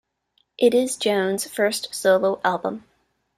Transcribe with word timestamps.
It 0.57 0.73
is 0.73 0.97
Jones' 0.97 1.47
first 1.47 1.93
solo 1.93 2.41
album. 2.43 2.85